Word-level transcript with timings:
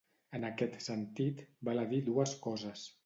En 0.37 0.45
aquest 0.47 0.77
sentit, 0.85 1.43
val 1.69 1.83
a 1.83 1.85
dir 1.93 2.01
dues 2.09 2.35
coses. 2.47 2.89